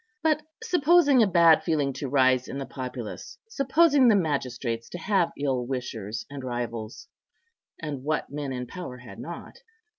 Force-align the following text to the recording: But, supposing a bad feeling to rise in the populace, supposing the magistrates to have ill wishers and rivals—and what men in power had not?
But, 0.23 0.41
supposing 0.63 1.21
a 1.21 1.27
bad 1.29 1.61
feeling 1.63 1.93
to 1.93 2.09
rise 2.09 2.47
in 2.47 2.57
the 2.57 2.65
populace, 2.65 3.37
supposing 3.47 4.07
the 4.07 4.15
magistrates 4.15 4.89
to 4.89 4.97
have 4.97 5.31
ill 5.37 5.67
wishers 5.67 6.25
and 6.27 6.43
rivals—and 6.43 8.03
what 8.03 8.31
men 8.31 8.51
in 8.51 8.65
power 8.65 8.97
had 8.97 9.19
not? 9.19 9.57